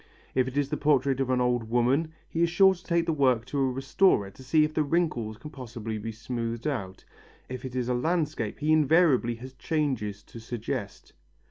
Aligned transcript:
If 0.33 0.47
it 0.47 0.57
is 0.57 0.69
the 0.69 0.77
portrait 0.77 1.19
of 1.19 1.29
an 1.29 1.39
old 1.39 1.69
woman, 1.69 2.11
he 2.27 2.41
is 2.41 2.49
sure 2.49 2.73
to 2.73 2.83
take 2.83 3.05
the 3.05 3.13
work 3.13 3.45
to 3.45 3.59
a 3.59 3.69
restorer 3.71 4.31
to 4.31 4.43
see 4.43 4.63
if 4.63 4.73
the 4.73 4.81
wrinkles 4.81 5.37
can 5.37 5.51
possibly 5.51 5.99
be 5.99 6.11
smoothed 6.11 6.65
out, 6.65 7.05
if 7.49 7.65
it 7.65 7.75
is 7.75 7.87
a 7.87 7.93
landscape 7.93 8.57
he 8.57 8.71
invariably 8.71 9.35
has 9.35 9.53
changes 9.53 10.23
to 10.23 10.39
suggest. 10.39 11.13